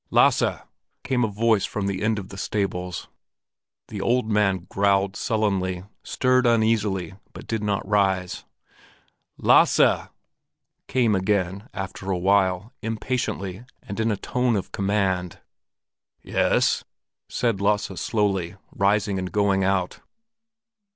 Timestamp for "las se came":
9.37-11.13